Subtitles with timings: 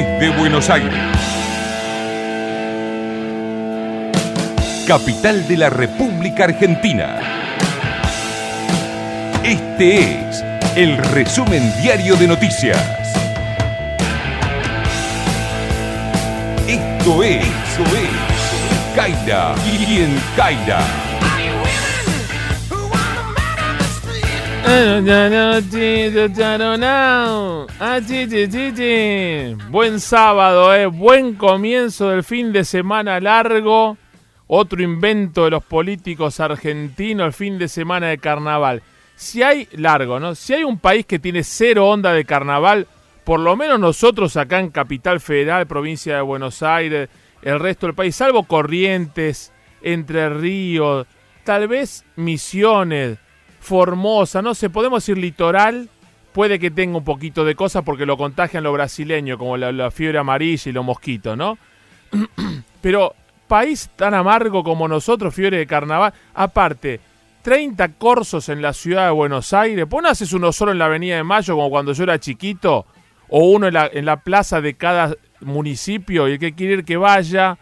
[0.00, 0.94] desde Buenos Aires.
[4.86, 7.18] Capital de la República Argentina.
[9.42, 10.44] Este es
[10.76, 12.78] el resumen diario de noticias.
[16.68, 21.07] Esto es, esto es Caira y en Caira.
[29.70, 30.86] Buen sábado, eh.
[30.86, 33.96] buen comienzo del fin de semana largo.
[34.46, 38.82] Otro invento de los políticos argentinos, el fin de semana de carnaval.
[39.16, 40.36] Si hay largo, ¿no?
[40.36, 42.86] Si hay un país que tiene cero onda de carnaval,
[43.24, 47.08] por lo menos nosotros acá en Capital Federal, provincia de Buenos Aires,
[47.42, 51.08] el resto del país, salvo Corrientes, Entre Ríos,
[51.42, 53.18] tal vez Misiones,
[53.60, 55.88] Formosa, no sé, podemos decir litoral,
[56.32, 60.18] puede que tenga un poquito de cosas porque lo contagian los brasileños, como la, fiebre
[60.18, 61.58] amarilla y los mosquitos, ¿no?
[62.80, 63.14] Pero
[63.46, 67.00] país tan amargo como nosotros, fiebre de carnaval, aparte,
[67.42, 70.86] 30 corsos en la ciudad de Buenos Aires, ¿por no haces uno solo en la
[70.86, 72.86] Avenida de Mayo como cuando yo era chiquito?
[73.30, 76.84] O uno en la, en la plaza de cada municipio y el que quiere ir
[76.84, 77.58] que vaya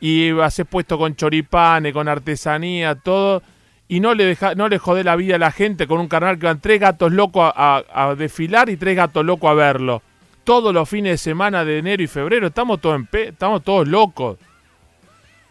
[0.00, 3.42] y haces puesto con choripanes, con artesanía, todo
[3.88, 6.38] y no le deja, no le jode la vida a la gente con un carnal
[6.38, 10.02] que van tres gatos locos a, desfilar y tres gatos locos a verlo.
[10.44, 13.86] Todos los fines de semana de enero y febrero estamos todos en pe estamos todos
[13.86, 14.38] locos.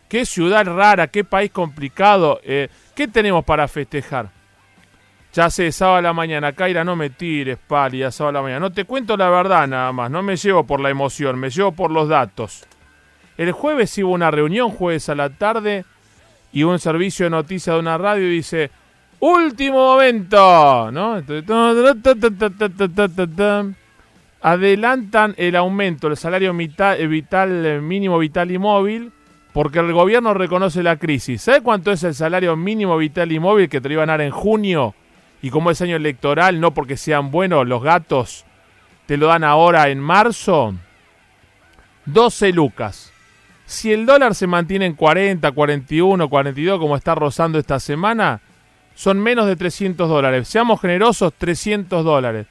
[0.10, 2.40] Qué ciudad rara, qué país complicado.
[2.44, 4.30] Eh, ¿Qué tenemos para festejar?
[5.34, 8.60] Ya sé, sábado a la mañana, Kaira, no me tires, pálida, sábado a la mañana.
[8.62, 11.74] No te cuento la verdad nada más, no me llevo por la emoción, me llevo
[11.74, 12.66] por los datos.
[13.38, 15.84] El jueves hubo una reunión, jueves a la tarde,
[16.56, 18.72] y un servicio de noticias de una radio dice,
[19.20, 21.22] último momento, ¿no?
[24.42, 29.12] Adelantan el aumento del salario vital, vital, mínimo vital y móvil
[29.52, 31.42] porque el gobierno reconoce la crisis.
[31.42, 34.22] ¿Sabe cuánto es el salario mínimo vital y móvil que te lo iban a dar
[34.22, 34.96] en junio?
[35.42, 38.46] Y como es año electoral, no porque sean buenos los gatos,
[39.08, 40.74] te lo dan ahora en marzo.
[42.06, 43.12] 12 lucas.
[43.66, 48.42] Si el dólar se mantiene en 40, 41, 42 como está rozando esta semana,
[48.94, 50.48] son menos de 300 dólares.
[50.48, 52.46] Seamos generosos, 300 dólares.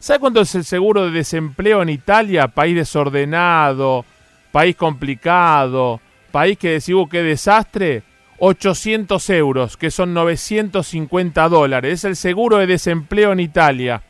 [0.00, 2.48] ¿Sabe cuánto es el seguro de desempleo en Italia?
[2.48, 4.04] País desordenado,
[4.52, 8.02] país complicado, país que decimos uh, qué desastre.
[8.40, 11.92] 800 euros, que son 950 dólares.
[11.92, 14.02] Es el seguro de desempleo en Italia.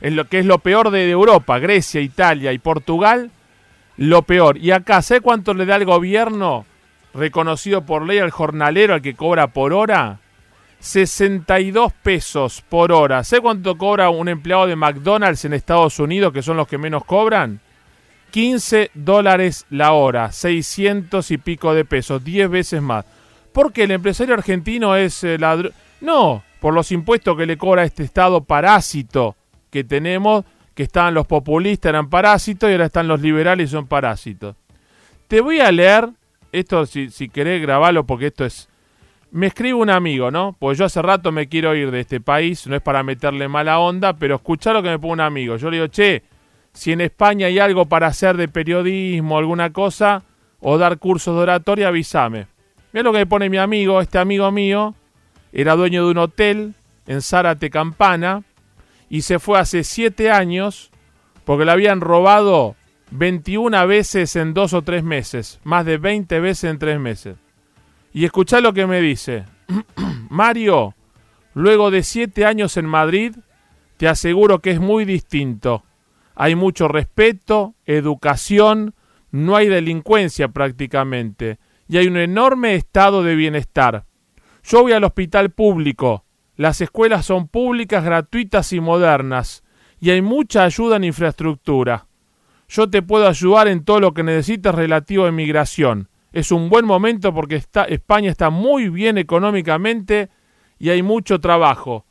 [0.00, 3.30] Es lo que es lo peor de Europa, Grecia, Italia y Portugal
[3.96, 4.58] lo peor.
[4.58, 6.66] Y acá, ¿sabe cuánto le da el gobierno
[7.14, 10.20] reconocido por ley al jornalero al que cobra por hora?
[10.80, 13.24] 62 pesos por hora.
[13.24, 17.04] ¿Sabe cuánto cobra un empleado de McDonald's en Estados Unidos, que son los que menos
[17.04, 17.60] cobran?
[18.30, 23.04] 15 dólares la hora, 600 y pico de pesos, 10 veces más.
[23.52, 25.72] Porque el empresario argentino es eh, ladrón.
[26.00, 29.34] No, por los impuestos que le cobra este Estado parásito
[29.70, 30.44] que tenemos
[30.76, 34.54] que estaban los populistas, eran parásitos, y ahora están los liberales y son parásitos.
[35.26, 36.10] Te voy a leer,
[36.52, 38.68] esto si, si querés grabarlo porque esto es...
[39.30, 40.54] Me escribe un amigo, ¿no?
[40.58, 43.78] Pues yo hace rato me quiero ir de este país, no es para meterle mala
[43.78, 45.56] onda, pero escuchá lo que me pone un amigo.
[45.56, 46.22] Yo le digo, che,
[46.74, 50.24] si en España hay algo para hacer de periodismo, alguna cosa,
[50.60, 52.48] o dar cursos de oratoria, avísame.
[52.92, 54.94] Mira lo que me pone mi amigo, este amigo mío,
[55.54, 56.74] era dueño de un hotel
[57.06, 58.42] en Zárate Campana,
[59.08, 60.90] y se fue hace 7 años
[61.44, 62.76] porque le habían robado
[63.12, 67.36] 21 veces en dos o tres meses, más de 20 veces en tres meses.
[68.12, 69.44] Y escuchá lo que me dice.
[70.28, 70.94] Mario,
[71.54, 73.36] luego de 7 años en Madrid,
[73.96, 75.84] te aseguro que es muy distinto.
[76.34, 78.94] Hay mucho respeto, educación,
[79.30, 81.58] no hay delincuencia prácticamente,
[81.88, 84.04] y hay un enorme estado de bienestar.
[84.64, 86.25] Yo voy al hospital público,
[86.56, 89.62] las escuelas son públicas, gratuitas y modernas,
[90.00, 92.06] y hay mucha ayuda en infraestructura.
[92.68, 96.08] Yo te puedo ayudar en todo lo que necesites relativo a inmigración.
[96.32, 100.30] Es un buen momento porque España está muy bien económicamente
[100.78, 102.04] y hay mucho trabajo.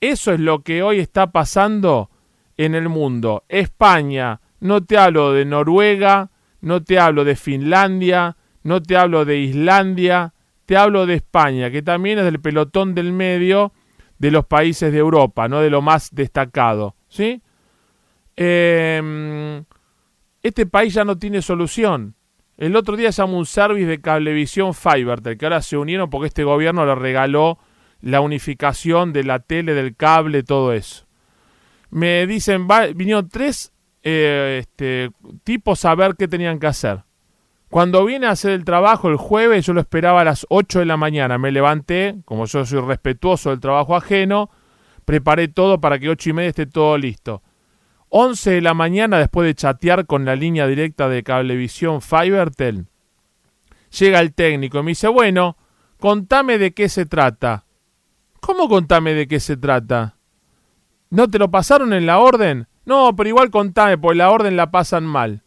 [0.00, 2.10] Eso es lo que hoy está pasando
[2.56, 3.44] en el mundo.
[3.48, 6.30] España, no te hablo de Noruega,
[6.60, 10.34] no te hablo de Finlandia, no te hablo de Islandia,
[10.66, 13.72] te hablo de España, que también es del pelotón del medio
[14.18, 16.94] de los países de Europa, no de lo más destacado.
[17.08, 17.42] ¿sí?
[18.36, 19.64] Em,
[20.42, 22.14] este país ya no tiene solución.
[22.56, 26.44] El otro día llamó un service de cablevisión Fivertel, que ahora se unieron porque este
[26.44, 27.58] gobierno le regaló
[28.00, 31.06] la unificación de la tele, del cable, todo eso.
[31.90, 33.72] Me dicen, vinieron tres
[34.02, 35.10] eh, este,
[35.42, 37.02] tipo saber qué tenían que hacer.
[37.74, 40.84] Cuando vine a hacer el trabajo el jueves, yo lo esperaba a las 8 de
[40.84, 41.38] la mañana.
[41.38, 44.48] Me levanté, como yo soy respetuoso del trabajo ajeno,
[45.04, 47.42] preparé todo para que 8 y media esté todo listo.
[48.10, 52.86] 11 de la mañana, después de chatear con la línea directa de Cablevisión Fibertel,
[53.98, 55.56] llega el técnico y me dice, bueno,
[55.98, 57.64] contame de qué se trata.
[58.38, 60.16] ¿Cómo contame de qué se trata?
[61.10, 62.68] ¿No te lo pasaron en la orden?
[62.84, 65.43] No, pero igual contame, porque la orden la pasan mal.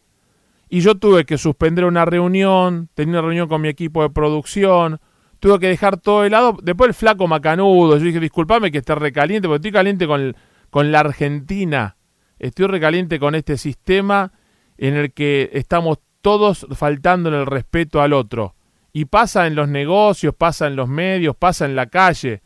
[0.69, 4.99] Y yo tuve que suspender una reunión, tenía una reunión con mi equipo de producción,
[5.39, 6.57] tuve que dejar todo de lado.
[6.61, 10.35] Después el flaco macanudo, yo dije, discúlpame que esté recaliente, porque estoy caliente con,
[10.69, 11.95] con la Argentina.
[12.39, 14.33] Estoy recaliente con este sistema
[14.77, 18.55] en el que estamos todos faltando en el respeto al otro.
[18.91, 22.41] Y pasa en los negocios, pasa en los medios, pasa en la calle.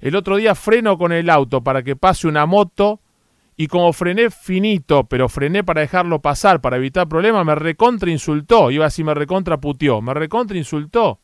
[0.00, 3.00] El otro día freno con el auto para que pase una moto
[3.56, 8.70] y como frené finito, pero frené para dejarlo pasar, para evitar problemas, me recontra insultó.
[8.70, 11.20] Iba así, me recontra puteó, me recontra insultó.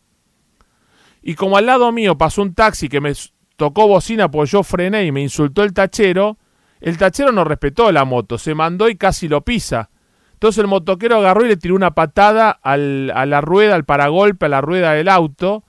[1.23, 3.13] Y como al lado mío pasó un taxi que me
[3.57, 6.39] tocó bocina porque yo frené y me insultó el tachero,
[6.81, 9.91] el tachero no respetó la moto, se mandó y casi lo pisa.
[10.33, 14.49] Entonces el motoquero agarró y le tiró una patada a la rueda, al paragolpe, a
[14.49, 15.65] la rueda del auto.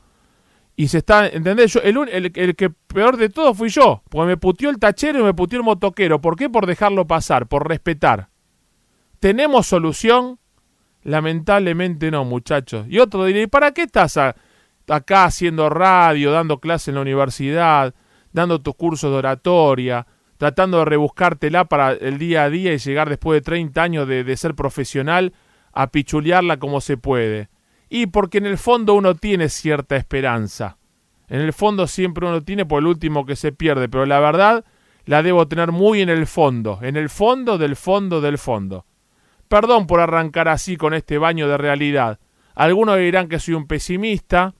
[0.75, 1.73] Y se está, ¿entendés?
[1.73, 5.19] Yo, el, el, el, que peor de todo fui yo, porque me putió el tachero
[5.19, 6.21] y me putió el motoquero.
[6.21, 6.49] ¿Por qué?
[6.49, 8.29] Por dejarlo pasar, por respetar.
[9.19, 10.39] ¿Tenemos solución?
[11.03, 12.85] Lamentablemente no, muchachos.
[12.89, 17.93] Y otro diría, ¿y para qué estás acá haciendo radio, dando clases en la universidad,
[18.31, 20.07] dando tus cursos de oratoria,
[20.37, 24.23] tratando de rebuscártela para el día a día y llegar después de 30 años de,
[24.23, 25.33] de ser profesional
[25.73, 27.49] a pichulearla como se puede?
[27.93, 30.77] Y porque en el fondo uno tiene cierta esperanza.
[31.27, 34.63] En el fondo siempre uno tiene por el último que se pierde, pero la verdad
[35.03, 38.85] la debo tener muy en el fondo, en el fondo del fondo del fondo.
[39.49, 42.21] Perdón por arrancar así con este baño de realidad.
[42.55, 44.55] Algunos dirán que soy un pesimista,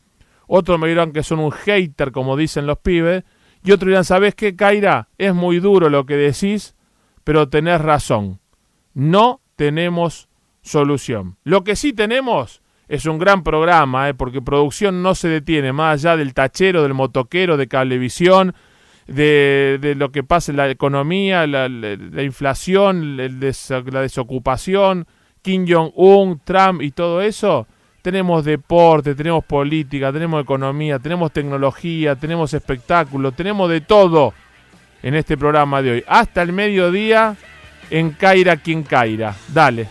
[0.46, 3.24] otros me dirán que son un hater, como dicen los pibes,
[3.64, 5.08] y otros dirán, ¿sabes qué, Kaira?
[5.18, 6.76] Es muy duro lo que decís,
[7.24, 8.42] pero tenés razón.
[8.94, 10.28] No tenemos
[10.62, 11.38] solución.
[11.46, 14.14] Lo que sí tenemos es un gran programa, ¿eh?
[14.14, 18.54] porque producción no se detiene, más allá del tachero, del motoquero, de cablevisión,
[19.08, 24.02] de, de lo que pasa en la economía, la, la, la inflación, el des, la
[24.02, 25.08] desocupación,
[25.42, 27.66] Kim Jong-un, Trump y todo eso.
[28.02, 34.34] Tenemos deporte, tenemos política, tenemos economía, tenemos tecnología, tenemos espectáculo, tenemos de todo
[35.02, 36.04] en este programa de hoy.
[36.08, 37.38] Hasta el mediodía
[37.90, 39.34] en Caira quien Caira.
[39.48, 39.88] Dale.